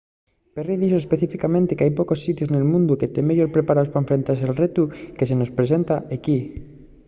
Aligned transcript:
perry 0.53 0.75
dixo 0.81 0.99
específicamente 1.03 1.75
que 1.75 1.83
hai 1.85 1.93
pocos 1.99 2.19
sitios 2.27 2.49
nel 2.51 2.65
mundu 2.71 2.93
que 2.99 3.11
tean 3.13 3.27
meyor 3.29 3.49
preparaos 3.55 3.91
pa 3.91 4.01
enfrentase 4.03 4.43
al 4.45 4.57
retu 4.63 4.83
que 5.17 5.27
se 5.29 5.37
mos 5.39 5.53
presenta 5.57 5.95
equí. 6.17 6.37